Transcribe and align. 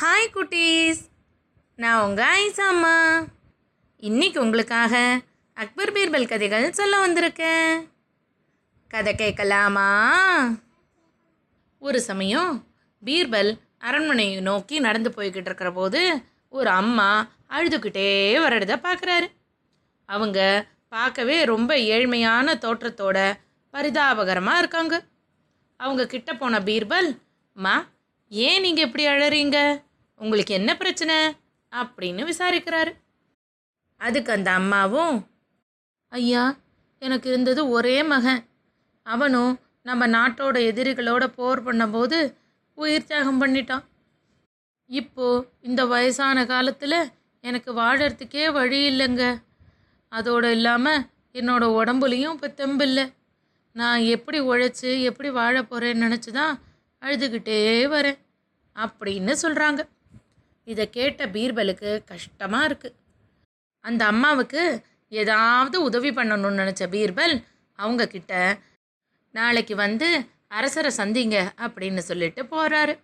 Hi 0.00 0.34
குட்டீஸ். 0.34 0.98
நான் 1.76 2.02
உங்கள் 2.02 2.26
ஐசாம்மா. 2.40 3.28
இன்னைக்கு 3.96 4.40
உங்களுக்காக 4.40 5.20
அக்பர் 5.54 5.92
பீர்பல் 5.92 6.28
கதைகள் 6.28 6.72
சொல்ல 6.72 7.06
வந்திருக்கேன். 7.06 7.88
கதை 8.88 9.14
கேட்கலாமா? 9.14 9.88
ஒரு 11.78 12.00
சமயம் 12.00 12.66
பீர்பல் 13.04 13.58
அரண்மனையை 13.78 14.40
நோக்கி 14.40 14.78
நடந்து 14.78 15.10
போய்கிட்டு 15.10 15.48
இருக்கிற 15.50 15.72
போது 15.72 16.22
ஒரு 16.48 16.70
அம்மா 16.70 17.28
அழுதுகிட்டே 17.50 18.38
வரடுத 18.40 18.76
பார்க்குறாரு. 18.76 19.30
அவங்க 20.06 20.66
பார்க்கவே 20.88 21.44
ரொம்ப 21.44 21.74
ஏழ்மையான 21.74 22.54
தோற்றத்தோட 22.54 23.32
பரிதாபகரமாக 23.72 24.58
இருக்காங்க. 24.58 25.02
அவங்க 25.76 26.06
கிட்ட 26.06 26.34
போன 26.34 26.58
பீர்பல் 26.58 27.18
மா 27.52 27.86
ஏன் 28.28 28.60
நீங்கள் 28.60 28.84
இப்படி 28.84 29.06
அழறீங்க? 29.06 29.88
உங்களுக்கு 30.20 30.52
என்ன 30.54 30.70
பிரச்சனை? 30.76 31.16
அப்படின்னு 31.72 32.22
விசாரிக்கிறாரு. 32.30 32.92
அதுக்கு 34.00 34.30
அந்த 34.32 34.50
அம்மாவும் 34.50 35.14
ஐயா 36.12 36.44
எனக்கு 37.02 37.28
இருந்தது 37.28 37.62
ஒரே 37.68 38.02
மகன். 38.02 38.42
அவனும் 39.06 39.52
நம்ம 39.82 40.06
நாட்டோட 40.06 40.56
எதிரிகளோட 40.70 41.24
போர் 41.26 41.60
பண்ணும்போது 41.66 42.18
உயிர் 42.78 43.06
தியாகம் 43.06 43.40
பண்ணிட்டான். 43.42 43.84
இப்போ 44.90 45.26
இந்த 45.60 45.86
வயசான 45.86 46.46
காலத்தில் 46.46 46.98
எனக்கு 47.44 47.70
வாழறதுக்கே 47.74 48.44
வழி 48.52 48.80
இல்லைங்க. 48.90 49.24
அதோடு 50.12 50.50
இல்லாமல் 50.50 51.04
என்னோட 51.32 51.64
உடம்புலையும் 51.78 52.34
இப்போ 52.36 52.48
தெம்பில்லை 52.60 53.04
நான் 53.76 54.00
எப்படி 54.14 54.38
உழைச்சி 54.40 54.90
எப்படி 55.02 55.30
வாழ 55.30 55.56
போகிறேன்னு 55.62 56.04
நினச்சி 56.06 56.30
தான் 56.30 56.54
அழுதுகிட்டே 57.02 57.58
வரேன். 57.94 58.18
அப்படின்னு 58.76 59.34
சொல்கிறாங்க 59.42 59.80
இதை 60.70 60.84
கேட்ட 60.90 61.26
பீர்பலுக்கு 61.26 61.90
கஷ்டமாக 62.04 62.68
இருக்குது 62.68 62.96
அந்த 63.84 64.02
அம்மாவுக்கு 64.04 64.62
ஏதாவது 65.12 65.76
உதவி 65.82 66.10
பண்ணணும்னு 66.10 66.60
நினச்ச 66.62 66.84
பீர்பல் 66.94 67.34
அவங்க 67.78 68.02
கிட்ட 68.06 68.32
நாளைக்கு 69.34 69.74
வந்து 69.76 70.08
அரசரை 70.48 70.90
சந்திங்க 70.96 71.36
அப்படின்னு 71.58 72.02
சொல்லிட்டு 72.10 72.42
போகிறாரு 72.44 72.94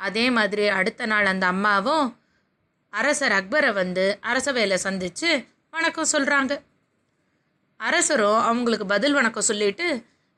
அதே 0.00 0.24
மாதிரி 0.30 0.64
அடுத்த 0.68 1.06
நாள் 1.06 1.26
அந்த 1.26 1.46
அம்மாவும் 1.46 2.06
அரசர் 2.92 3.32
அக்பரை 3.32 3.70
வந்து 3.72 4.04
அரசவையில் 4.22 4.84
சந்தித்து 4.86 5.30
வணக்கம் 5.70 6.12
சொல்கிறாங்க 6.12 6.52
அரசரும் 7.80 8.40
அவங்களுக்கு 8.42 8.86
பதில் 8.86 9.12
வணக்கம் 9.12 9.48
சொல்லிட்டு 9.50 9.86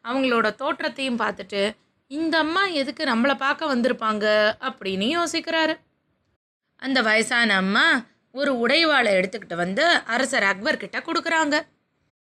அவங்களோட 0.05 0.47
தோற்றத்தையும் 0.55 1.20
பார்த்துட்டு 1.20 1.62
இந்த 2.11 2.34
அம்மா 2.39 2.62
எதுக்கு 2.81 3.03
நம்மளை 3.05 3.34
பார்க்க 3.39 3.72
வந்திருப்பாங்க? 3.75 4.27
அப்படின்னு 4.69 5.06
யோசிக்கிறாரு. 5.17 5.75
அந்த 6.83 7.03
வயசான 7.03 7.57
அம்மா 7.57 7.87
ஒரு 8.34 8.53
உடைவாளை 8.65 9.11
எடுத்துக்கிட்டு 9.19 9.55
வந்து 9.55 9.84
அரசர் 10.15 10.43
அக்பர் 10.43 10.77
கிட்ட 10.77 10.98
கொடுக்குறாங்க. 10.98 11.57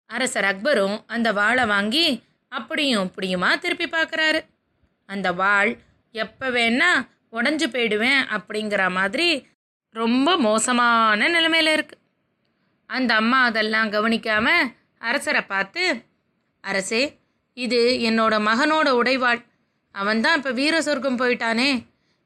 அரசர் 0.10 0.48
அக்பரும் 0.52 0.98
அந்த 1.08 1.34
வாளை 1.34 1.66
வாங்கி 1.66 2.08
அப்படியும் 2.52 3.06
இப்படியுமா 3.08 3.50
திருப்பி 3.60 3.86
பார்க்குறாரு. 3.86 4.40
அந்த 5.10 5.28
வாள் 5.32 5.72
எப்போ 6.12 6.48
வேணா 6.50 6.90
உடஞ்சி 7.32 7.68
போயிடுவேன் 7.72 8.22
அப்படிங்கிற 8.36 8.92
மாதிரி 8.92 9.48
ரொம்ப 9.96 10.38
மோசமான 10.38 11.28
நிலைமையில் 11.28 11.72
இருக்கு. 11.74 11.98
அந்த 12.90 13.12
அம்மா 13.16 13.44
அதெல்லாம் 13.44 13.92
கவனிக்காம 13.92 14.48
அரசரை 15.00 15.42
பார்த்து 15.42 15.84
அரசே 16.64 17.04
இது 17.58 17.80
என்னோட 18.10 18.36
மகனோட 18.50 18.88
உடைவாள். 19.02 19.42
அவன்தான் 19.96 20.38
இப்போ 20.38 20.52
வீர 20.52 20.76
சொர்க்கம் 20.82 21.20
போயிட்டானே. 21.20 21.70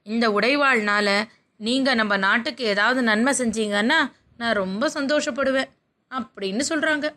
இந்த 0.03 0.25
உடைவாள்னால 0.29 1.09
நீங்கள் 1.59 1.95
நம்ம 1.95 2.17
நாட்டுக்கு 2.17 2.63
ஏதாவது 2.63 3.01
நன்மை 3.01 3.33
செஞ்சீங்கன்னா 3.37 3.99
நான் 4.37 4.53
ரொம்ப 4.53 4.89
சந்தோஷப்படுவேன் 4.93 5.69
அப்படின்னு 6.11 6.63
சொல்கிறாங்க 6.69 7.07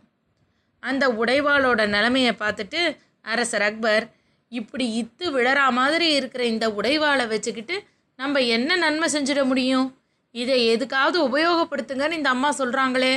அந்த 0.82 1.04
உடைவாளோட 1.08 1.80
நிலமையை 1.88 2.32
பார்த்துட்டு 2.32 2.80
அரசர் 3.22 3.62
அக்பர் 3.62 4.04
இப்படி 4.52 4.86
இத்து 5.00 5.26
விழறா 5.30 5.66
மாதிரி 5.72 6.14
இருக்கிற 6.14 6.44
இந்த 6.44 6.66
உடைவாளை 6.70 7.28
வச்சுக்கிட்டு 7.28 7.76
நம்ம 8.18 8.40
என்ன 8.40 8.76
நன்மை 8.76 9.08
செஞ்சிட 9.12 9.44
முடியும்? 9.44 9.86
இதை 10.34 10.56
எதுக்காவது 10.74 11.18
உபயோகப்படுத்துங்கன்னு 11.28 12.12
இந்த 12.12 12.28
அம்மா 12.28 12.50
சொல்கிறாங்களே 12.58 13.14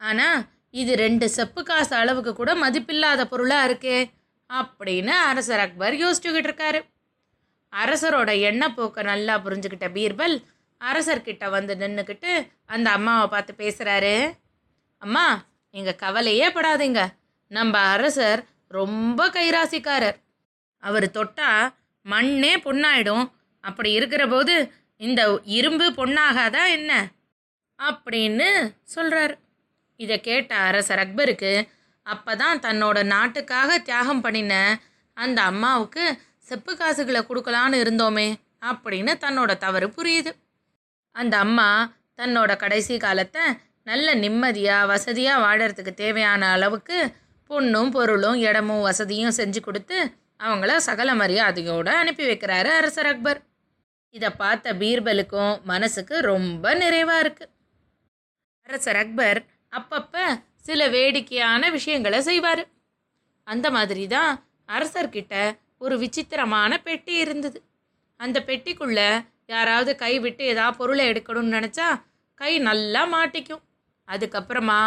ஆனால் 0.00 0.44
இது 0.70 0.96
ரெண்டு 0.96 1.28
செப்பு 1.28 1.62
காசு 1.62 1.96
அளவுக்கு 1.96 2.32
கூட 2.34 2.54
மதிப்பில்லாத 2.54 3.24
பொருளாக 3.24 3.68
இருக்கே 3.68 3.98
அப்படின்னு 4.50 5.14
அரசர் 5.30 5.58
அக்பர் 5.58 5.94
யோசிச்சுக்கிட்டு 5.94 6.50
இருக்காரு. 6.50 6.80
அரசரோட 7.72 8.30
எண்ணப்போக்கை 8.50 9.02
நல்லா 9.02 9.34
புரிஞ்சுக்கிட்ட 9.44 9.88
பீர்பல் 9.92 10.36
அரசர்கிட்ட 10.80 11.44
வந்து 11.50 11.74
நின்றுக்கிட்டு 11.74 12.32
அந்த 12.66 12.90
அம்மாவை 12.90 13.26
பார்த்து 13.28 13.52
பேசுகிறாரு 13.58 14.14
அம்மா 15.02 15.24
நீங்கள் 15.74 16.00
கவலையே 16.04 16.46
படாதீங்க. 16.48 17.00
நம்ம 17.50 17.78
அரசர் 17.94 18.40
ரொம்ப 18.68 19.28
கைராசிக்காரர். 19.28 20.18
அவர் 20.82 21.06
தொட்டால் 21.10 21.72
மண்ணே 22.06 22.52
பொண்ணாயிடும் 22.64 23.26
அப்படி 23.64 23.90
இருக்கிற 23.92 24.22
போது 24.28 24.54
இந்த 25.00 25.40
இரும்பு 25.44 25.86
பொண்ணாகாதா 25.90 26.62
என்ன? 26.68 26.92
அப்படின்னு 27.78 28.48
சொல்கிறார் 28.84 29.34
இதை 30.00 30.16
கேட்ட 30.20 30.52
அரசர் 30.68 30.98
அக்பருக்கு 30.98 31.52
அப்போ 32.06 32.32
தான் 32.36 32.60
தன்னோட 32.60 32.98
நாட்டுக்காக 33.04 33.78
தியாகம் 33.78 34.20
பண்ணின 34.20 34.54
அந்த 35.16 35.42
அம்மாவுக்கு 35.42 36.04
செப்பு 36.38 36.76
காசுகளை 36.76 37.20
கொடுக்கலான்னு 37.22 37.80
இருந்தோமே 37.84 38.28
அப்படின்னு 38.60 39.12
தன்னோட 39.24 39.50
தவறு 39.56 39.86
புரியுது. 39.96 40.30
அந்த 41.18 41.34
அம்மா 41.44 41.68
தன்னோட 42.20 42.52
கடைசி 42.56 42.94
காலத்தை 43.06 43.44
நல்ல 43.82 44.08
நிம்மதியாக 44.14 44.88
வசதியாக 44.92 45.42
வாழறதுக்கு 45.44 45.92
தேவையான 46.02 46.48
அளவுக்கு 46.54 46.98
பொண்ணும் 47.50 47.92
பொருளும் 47.96 48.38
இடமும் 48.48 48.86
வசதியும் 48.88 49.36
செஞ்சு 49.38 49.60
கொடுத்து 49.60 49.98
அவங்கள 50.40 50.72
சகல 50.88 51.10
மரியாதையோடு 51.20 51.92
அனுப்பி 52.00 52.24
வைக்கிறாரு 52.28 52.70
அரசர் 52.80 53.08
அக்பர். 53.12 53.38
இதை 54.14 54.30
பார்த்த 54.42 54.74
பீர்பலுக்கும் 54.82 55.54
மனசுக்கு 55.70 56.16
ரொம்ப 56.30 56.74
நிறைவாக 56.82 57.22
இருக்குது 57.24 57.52
அரசர் 58.66 59.00
அக்பர் 59.02 59.40
அப்பப்போ 59.72 60.24
சில 60.68 60.80
வேடிக்கையான 60.88 61.70
விஷயங்களை 61.76 62.20
செய்வார். 62.28 62.62
அந்த 63.46 63.66
மாதிரி 63.76 64.04
தான் 64.14 64.32
அரசர்கிட்ட 64.68 65.34
ஒரு 65.84 65.94
விசித்திரமான 65.98 66.72
பெட்டி 66.86 67.14
இருந்தது. 67.24 67.58
அந்த 68.20 68.38
பெட்டிக்குள்ளே 68.48 69.10
யாராவது 69.48 69.90
கை 70.02 70.14
விட்டு 70.24 70.44
ஏதாவது 70.52 70.78
பொருளை 70.80 71.04
எடுக்கணும்னு 71.10 71.56
நினச்சா 71.56 71.88
கை 72.40 72.52
நல்லா 72.68 73.02
மாட்டிக்கும். 73.14 73.62
அதுக்கப்புறமா 74.08 74.80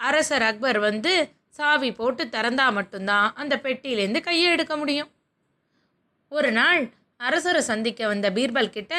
அரசர் 0.00 0.44
அக்பர் 0.48 0.78
வந்து 0.88 1.12
சாவி 1.58 1.90
போட்டு 1.92 2.22
திறந்தா 2.34 2.66
மட்டும்தான் 2.78 3.26
அந்த 3.40 3.54
பெட்டியிலேருந்து 3.64 4.20
கையை 4.28 4.48
எடுக்க 4.54 4.74
முடியும். 4.76 5.10
ஒரு 6.32 6.50
நாள் 6.58 6.82
அரசரை 7.16 7.60
சந்திக்க 7.70 8.06
வந்த 8.06 8.28
பீர்பல் 8.30 8.74
கிட்ட 8.76 8.94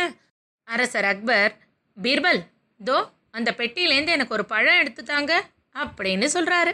அரசர் 0.67 1.07
அக்பர் 1.11 1.53
பீர்பல் 1.97 2.41
தோ 2.79 2.97
அந்த 3.37 3.49
பெட்டியிலேருந்து 3.59 4.15
எனக்கு 4.17 4.35
ஒரு 4.37 4.45
பழம் 4.53 4.79
எடுத்துட்டாங்க 4.81 5.33
அப்படின்னு 5.75 6.27
சொல்கிறாரு 6.35 6.73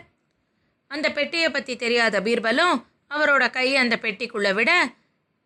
அந்த 0.91 1.07
பெட்டியை 1.17 1.49
பற்றி 1.49 1.73
தெரியாத 1.75 2.21
பீர்பலும் 2.27 2.77
அவரோட 3.15 3.43
கையை 3.49 3.75
அந்த 3.83 3.95
பெட்டிக்குள்ளே 4.01 4.51
விட 4.53 4.71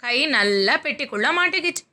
கை 0.04 0.18
நல்லா 0.38 0.76
பெட்டிக்குள்ளே 0.86 1.30
மாட்டிக்கிச்சு. 1.40 1.84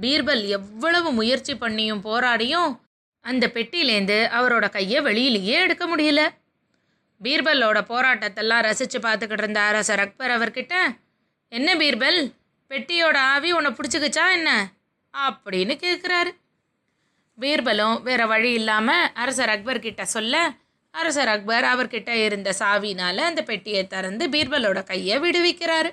பீர்பல் 0.00 0.46
எவ்வளவு 0.48 1.12
முயற்சி 1.12 1.54
பண்ணியும் 1.54 2.04
போராடியும் 2.04 2.78
அந்த 3.24 3.46
பெட்டியிலேந்து 3.46 4.18
அவரோட 4.38 4.70
கையை 4.70 4.98
வெளியிலேயே 5.02 5.56
எடுக்க 5.64 5.96
முடியல. 5.96 6.20
பீர்பலோட 7.22 7.78
போராட்டத்தெல்லாம் 7.92 8.62
ரசித்து 8.62 8.98
பார்த்துக்கிட்டு 8.98 9.38
இருந்த 9.38 9.60
அரசர் 9.60 9.98
அக்பர் 9.98 10.30
அவர்கிட்ட 10.30 10.74
என்ன 11.52 11.74
பீர்பல் 11.74 12.32
பெட்டியோட 12.70 13.16
ஆவி 13.16 13.52
உன்னை 13.52 13.70
பிடிச்சிக்கிச்சா 13.70 14.24
என்ன? 14.32 14.50
அப்படின்னு 15.14 15.74
கேட்குறாரு 15.84 16.30
பீர்பலும் 17.38 18.02
வேற 18.02 18.26
வழி 18.26 18.52
இல்லாமல் 18.52 19.10
அரசர் 19.14 19.48
அக்பர் 19.48 19.78
கிட்ட 19.78 20.04
சொல்ல 20.04 20.52
அரசர் 20.90 21.28
அக்பர் 21.28 21.64
அவர்கிட்ட 21.64 22.08
இருந்த 22.08 22.54
சாவினால் 22.58 23.16
அந்த 23.16 23.42
பெட்டியை 23.42 23.86
திறந்து 23.86 24.28
பீர்பலோட 24.28 24.84
கையை 24.84 25.18
விடுவிக்கிறாரு. 25.18 25.90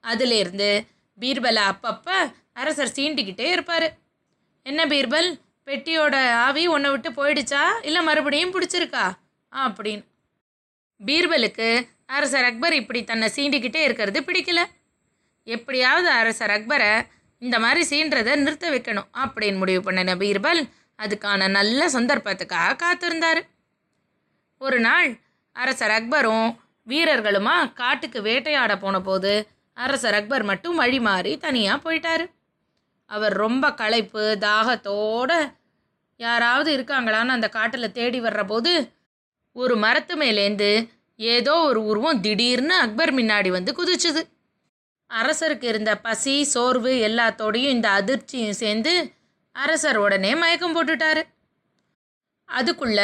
அதிலிருந்து 0.00 0.86
பீர்பலை 1.20 1.62
அப்பப்போ 1.72 2.32
அரசர் 2.58 2.94
சீண்டிக்கிட்டே 2.94 3.46
இருப்பார். 3.50 3.86
என்ன 4.62 4.86
பீர்பல்? 4.86 5.28
பெட்டியோட 5.66 6.16
ஆவி 6.32 6.66
உன்னை 6.66 6.90
விட்டு 6.90 7.10
போயிடுச்சா? 7.10 7.62
இல்லை 7.82 8.02
மறுபடியும் 8.02 8.54
பிடிச்சிருக்கா? 8.54 9.04
அப்படின்னு. 9.52 10.04
பீர்பலுக்கு 11.06 11.68
அரசர் 12.06 12.44
அக்பர் 12.44 12.72
இப்படி 12.72 13.04
தன்னை 13.04 13.28
சீண்டிக்கிட்டே 13.36 13.80
இருக்கிறது 13.82 14.20
பிடிக்கல. 14.20 14.60
எப்படியாவது 15.44 16.08
அரசர் 16.08 16.50
அக்பரை 16.50 17.06
இந்த 17.38 17.58
மாதிரி 17.58 17.82
சீன்றதை 17.90 18.36
நிறுத்த 18.36 18.70
வைக்கணும் 18.70 19.10
அப்படின்னு 19.18 19.56
முடிவு 19.56 19.82
பண்ணின 19.82 20.14
பீர்பல் 20.14 20.62
அதுக்கான 20.98 21.50
நல்ல 21.50 21.88
சந்தர்ப்பத்துக்காக 21.88 22.76
காத்திருந்தார். 22.84 23.40
ஒரு 24.58 24.80
நாள் 24.80 25.08
அரசர் 25.52 25.90
அக்பரும் 25.90 26.56
வீரர்களுமா 26.88 27.72
காட்டுக்கு 27.72 28.22
வேட்டையாட 28.22 28.76
போன 28.76 29.00
போது 29.00 29.32
அரசர் 29.74 30.14
அக்பர் 30.14 30.42
மட்டும் 30.42 30.76
வழி 30.76 31.00
மாறி 31.00 31.38
தனியாக 31.38 31.78
போயிட்டாரு. 31.84 32.24
அவர் 33.10 33.32
ரொம்ப 33.32 33.74
களைப்பு 33.74 34.24
தாகத்தோட 34.40 35.32
யாராவது 36.20 36.70
இருக்காங்களான்னு 36.76 37.36
அந்த 37.36 37.48
காட்டில் 37.48 37.92
தேடி 37.92 38.20
வர்றபோது 38.20 38.72
ஒரு 39.56 39.76
மரத்து 39.76 40.14
மேலேந்து 40.16 40.70
ஏதோ 41.16 41.54
ஒரு 41.54 41.80
உருவம் 41.84 42.20
திடீர்னு 42.20 42.74
அக்பர் 42.74 43.14
முன்னாடி 43.14 43.48
வந்து 43.48 43.72
குதிச்சுது. 43.72 44.22
அரசருக்கு 45.10 45.64
இருந்த 45.64 45.96
பசி 45.96 46.44
சோர்வு 46.44 46.92
எல்லாத்தோடையும் 47.08 47.74
இந்த 47.76 47.88
அதிர்ச்சியும் 47.88 48.58
சேர்ந்து 48.62 48.92
அரசர் 49.56 49.96
உடனே 49.96 50.34
மயக்கம் 50.34 50.76
போட்டுட்டாரு. 50.76 51.22
அதுக்குள்ள 52.48 53.00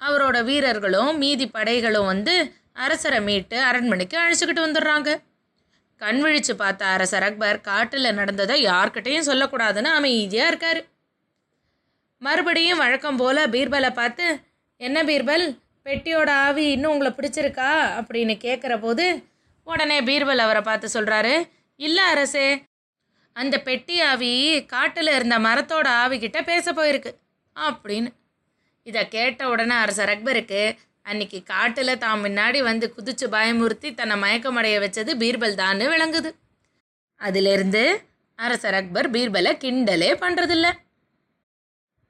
அவரோட 0.00 0.44
வீரர்களும் 0.44 1.16
மீதி 1.16 1.46
படைகளும் 1.48 2.06
வந்து 2.06 2.34
அரசரை 2.72 3.20
மீட்டு 3.20 3.58
அரண்மனைக்கு 3.60 4.16
அழைச்சிக்கிட்டு 4.18 4.64
வந்துடுறாங்க. 4.66 5.10
கண் 5.96 6.24
விழிச்சு 6.24 6.52
பார்த்த 6.52 6.86
அரசர் 6.86 7.22
அக்பர் 7.22 7.60
காட்டில் 7.60 8.14
நடந்ததை 8.14 8.64
யார்கிட்டையும் 8.64 9.28
சொல்லக்கூடாதுன்னு 9.28 9.84
அமைதியாக 9.84 10.54
இருக்காரு. 10.54 10.84
மறுபடியும் 12.18 12.78
வழக்கம் 12.78 13.16
போல் 13.16 13.50
பீர்பலை 13.50 13.92
பார்த்து 13.92 14.40
என்ன 14.76 15.02
பீர்பல்? 15.02 15.58
பெட்டியோட 15.84 16.30
ஆவி 16.30 16.70
இன்னும் 16.70 16.90
உங்களை 16.90 17.12
பிடிச்சிருக்கா? 17.16 17.70
அப்படின்னு 18.00 18.34
கேட்குற 18.44 18.78
போது 18.78 19.24
உடனே 19.64 20.00
பீர்பல் 20.00 20.36
அவரை 20.36 20.62
பார்த்து 20.62 20.88
சொல்கிறாரு 20.94 21.48
இல்லை 21.76 22.04
அரசே 22.04 22.62
அந்த 23.32 23.60
பெட்டி 23.60 24.00
ஆவி 24.00 24.64
காட்டில் 24.64 25.06
இருந்த 25.06 25.38
மரத்தோட 25.38 25.86
ஆவி 25.86 26.28
பேச 26.28 26.72
போயிருக்கு. 26.72 27.14
அப்படின்னு. 27.60 28.10
இதை 28.82 29.08
கேட்ட 29.08 29.48
உடனே 29.48 29.74
அரசர் 29.74 30.08
அக்பருக்கு 30.08 30.76
அன்னைக்கு 31.06 31.38
காட்டில் 31.52 32.00
தான் 32.04 32.22
முன்னாடி 32.24 32.58
வந்து 32.68 32.86
குதிச்சு 32.96 33.26
பயமுறுத்தி 33.34 33.88
தன்னை 33.94 34.16
மயக்கமடைய 34.24 34.76
வச்சது 34.84 35.12
பீர்பல் 35.22 35.58
தான்னு 35.62 35.84
விளங்குது. 35.92 36.30
அதிலிருந்து 37.20 37.82
அரசர் 38.38 38.76
அக்பர் 38.80 39.08
பீர்பலை 39.14 39.52
கிண்டலே 39.64 40.10
பண்ணுறதில்ல 40.22 40.66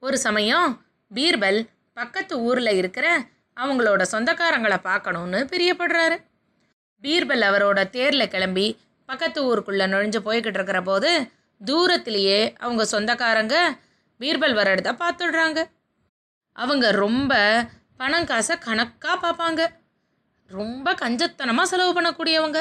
ஒரு 0.03 0.17
சமயம் 0.25 0.69
பீர்பல் 1.11 1.59
பக்கத்து 1.97 2.35
ஊரில் 2.47 2.73
இருக்கிற 2.79 3.07
அவங்களோட 3.57 4.01
சொந்தக்காரங்களை 4.13 4.79
பார்க்கணுன்னு 4.89 5.39
பிரியப்படுறாரு. 5.51 6.17
பீர்பல் 7.03 7.45
அவரோட 7.49 7.79
தேரில் 7.95 8.31
கிளம்பி 8.33 8.67
பக்கத்து 9.09 9.39
ஊருக்குள்ளே 9.49 9.85
நுழைஞ்சு 9.93 10.19
போய்கிட்டு 10.27 10.59
இருக்கிற 10.59 10.79
போது 10.81 11.11
தூரத்திலேயே 11.61 12.39
அவங்க 12.63 12.83
சொந்தக்காரங்க 12.85 13.55
பீர்பல் 14.19 14.57
வர 14.59 14.67
இடத்த 14.75 14.91
பார்த்துடுறாங்க. 15.03 15.59
அவங்க 16.55 16.85
ரொம்ப 17.03 17.33
பணம் 17.99 18.27
காசை 18.31 18.55
கணக்காக 18.67 19.15
பார்ப்பாங்க. 19.23 19.61
ரொம்ப 20.45 20.93
கஞ்சத்தனமாக 21.01 21.71
செலவு 21.71 21.91
பண்ணக்கூடியவங்க. 21.97 22.59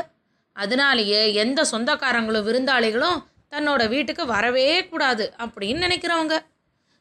அதனாலேயே 0.52 1.20
எந்த 1.42 1.60
சொந்தக்காரங்களும் 1.72 2.46
விருந்தாளிகளும் 2.48 3.18
தன்னோட 3.52 3.82
வீட்டுக்கு 3.88 4.26
வரவே 4.26 4.68
கூடாது 4.86 5.24
அப்படின்னு 5.44 5.84
நினைக்கிறவங்க. 5.86 6.36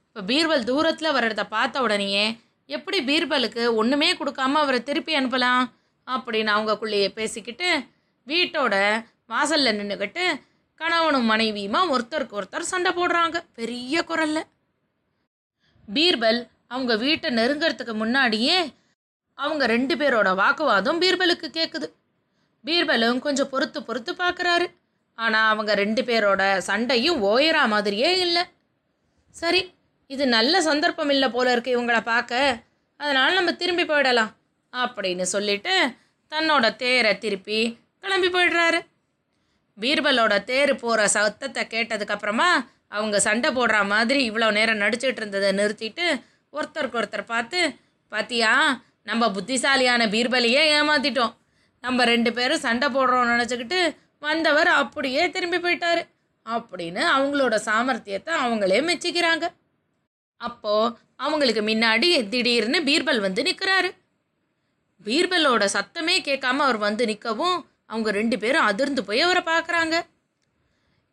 இப்போ 0.08 0.22
பீர்பல் 0.32 0.68
தூரத்தில் 0.70 1.14
வர்றத 1.16 1.30
இடத்த 1.30 1.46
பார்த்த 1.46 1.82
உடனேயே 1.82 2.26
எப்படி 2.66 2.98
பீர்பலுக்கு 3.10 3.64
ஒன்றுமே 3.76 4.10
கொடுக்காம 4.14 4.60
அவரை 4.64 4.80
திருப்பி 4.84 5.14
அனுப்பலாம்? 5.20 5.66
அப்படின்னு 6.08 6.52
அவங்கக்குள்ளேயே 6.56 7.08
பேசிக்கிட்டு 7.20 7.70
வீட்டோட 8.28 8.76
வாசலில் 9.26 9.78
நின்றுக்கிட்டு 9.80 10.24
கணவனும் 10.82 11.30
மனைவியுமா 11.32 11.82
ஒருத்தருக்கு 11.94 12.38
ஒருத்தர் 12.40 12.72
சண்டை 12.72 12.92
போடுறாங்க. 12.92 13.38
பெரிய 13.60 14.04
குரல்ல. 14.10 14.40
பீர்பல் 15.88 16.40
அவங்க 16.72 16.94
வீட்டை 16.96 17.30
நெருங்கிறதுக்கு 17.40 17.94
முன்னாடியே 17.94 18.58
அவங்க 19.40 19.64
ரெண்டு 19.66 19.96
பேரோட 19.96 20.30
வாக்குவாதம் 20.36 21.02
பீர்பலுக்கு 21.02 21.48
கேட்குது 21.58 21.88
பீர்பலும் 22.66 23.20
கொஞ்சம் 23.20 23.50
பொறுத்து 23.50 23.80
பொறுத்து 23.84 24.12
பார்க்குறாரு 24.14 24.66
ஆனால் 25.18 25.50
அவங்க 25.50 25.72
ரெண்டு 25.76 26.02
பேரோட 26.04 26.44
சண்டையும் 26.68 27.20
ஓயிறா 27.32 27.64
மாதிரியே 27.74 28.10
இல்லை. 28.20 28.44
சரி 29.36 29.62
இது 30.10 30.24
நல்ல 30.28 30.56
சந்தர்ப்பம் 30.62 31.10
இல்லை 31.10 31.30
போல 31.30 31.52
இருக்கு 31.52 31.76
இவங்கள 31.76 32.00
பார்க்க 32.04 32.64
அதனால் 33.00 33.34
நம்ம 33.34 33.54
திரும்பி 33.54 33.84
போயிடலாம் 33.84 34.32
அப்படின்னு 34.74 35.26
சொல்லிட்டு 35.36 35.74
தன்னோட 36.32 36.66
தேரை 36.76 37.14
திருப்பி 37.18 37.60
கிளம்பி 38.00 38.28
போயிடுறாரு. 38.28 38.80
பீர்பலோட 39.78 40.34
தேர் 40.44 40.74
போகிற 40.76 41.08
சத்தத்தை 41.08 41.64
கேட்டதுக்கப்புறமா 41.74 42.50
அவங்க 42.88 43.20
சண்டை 43.20 43.50
போடுற 43.56 43.78
மாதிரி 43.88 44.20
இவ்வளோ 44.30 44.50
நேரம் 44.52 44.82
நடிச்சிட்டு 44.84 45.22
இருந்ததை 45.22 45.50
நிறுத்திட்டு 45.52 46.06
ஒருத்தருக்கு 46.60 47.00
ஒருத்தர் 47.02 47.32
பார்த்து 47.34 47.60
பாத்தியா 48.12 48.52
நம்ம 49.10 49.24
புத்திசாலியான 49.36 50.04
பீர்பலியே 50.14 50.62
ஏமாத்திட்டோம். 50.78 51.34
நம்ம 51.84 52.06
ரெண்டு 52.12 52.30
பேரும் 52.38 52.64
சண்டை 52.66 52.88
போடுறோம்னு 52.96 53.34
நினச்சிக்கிட்டு 53.34 53.80
வந்தவர் 54.28 54.70
அப்படியே 54.82 55.24
திரும்பி 55.36 55.58
போயிட்டாரு. 55.66 56.02
அப்படின்னு 56.46 57.02
அவங்களோட 57.16 57.56
சாமர்த்தியத்தை 57.68 58.32
அவங்களே 58.46 58.80
மெச்சிக்கிறாங்க. 58.90 59.46
அப்போது 60.42 60.94
அவங்களுக்கு 61.26 61.62
முன்னாடி 61.70 62.10
திடீர்னு 62.34 62.80
பீர்பல் 62.90 63.22
வந்து 63.26 63.42
நிற்கிறாரு 63.48 63.90
பீர்பலோட 65.06 65.64
சத்தமே 65.76 66.16
கேட்காம 66.28 66.64
அவர் 66.68 66.80
வந்து 66.88 67.04
நிற்கவும் 67.12 67.58
அவங்க 67.92 68.10
ரெண்டு 68.18 68.38
பேரும் 68.44 68.68
அதிர்ந்து 68.70 69.02
போய் 69.08 69.22
அவரை 69.26 69.42
பார்க்குறாங்க. 69.50 69.96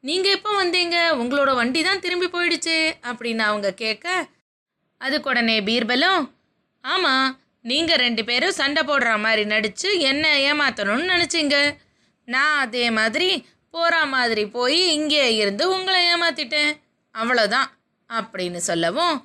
நீங்கள் 0.05 0.35
எப்போ 0.37 0.50
வந்தீங்க? 0.61 0.97
உங்களோட 1.23 1.50
வண்டி 1.59 1.81
தான் 1.83 2.03
திரும்பி 2.05 2.29
போயிடுச்சு. 2.37 2.77
அப்படின்னு 3.11 3.43
அவங்க 3.50 3.69
கேட்க 3.83 4.06
அதுக்கு 5.02 5.31
உடனே 5.31 5.56
பீர்பலும் 5.60 6.22
ஆமாம் 6.84 7.28
நீங்கள் 7.70 8.00
ரெண்டு 8.04 8.22
பேரும் 8.28 8.58
சண்டை 8.60 8.82
போடுற 8.82 9.10
மாதிரி 9.25 9.43
நடித்து 9.52 9.88
என்ன 10.10 10.25
ஏமாற்றணும்னு 10.49 11.12
நினச்சிங்க. 11.12 11.56
நான் 12.28 12.56
அதே 12.64 12.87
மாதிரி 12.99 13.28
போகிற 13.75 13.96
மாதிரி 14.14 14.43
போய் 14.56 14.81
இங்கே 14.96 15.37
இருந்து 15.37 15.64
உங்களை 15.75 16.00
ஏமாற்றிட்டேன் 16.12 16.72
அவ்வளோதான் 17.14 17.69
அப்படின்னு 18.10 18.60
சொல்லவும் 18.70 19.16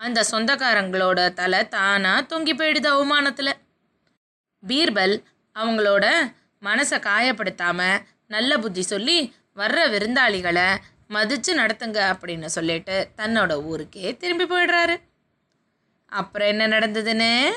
அந்த 0.00 0.20
சொந்தக்காரங்களோட 0.30 1.20
தலை 1.40 1.60
தானாக 1.68 2.26
தொங்கி 2.30 2.54
போயிடுது 2.60 2.88
அவமானத்தில். 2.94 3.52
பீர்பல் 4.62 5.14
அவங்களோட 5.56 6.06
மனசை 6.62 6.98
காயப்படுத்தாமல் 7.08 8.02
நல்ல 8.34 8.58
புத்தி 8.58 8.82
சொல்லி 8.82 9.18
வர்ற 9.56 9.80
விருந்தாளிகளை 9.94 10.68
மதித்து 11.14 11.50
நடத்துங்க 11.58 12.00
அப்படின்னு 12.12 12.48
சொல்லிட்டு 12.56 12.96
தன்னோட 13.16 13.52
ஊருக்கே 13.70 14.16
திரும்பி 14.16 14.46
போயிடுறாரு. 14.52 14.94
அப்புறம் 16.14 16.48
என்ன 16.48 16.68
நடந்ததுன்னு? 16.68 17.50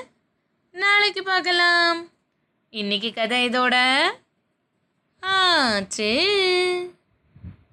நாளைக்கு 0.72 1.24
பார்க்கலாம். 1.24 2.10
இன்னைக்கு 2.70 3.14
கதை 3.14 3.50
இதோட 3.50 3.76
ஆச்சு. 5.20 6.12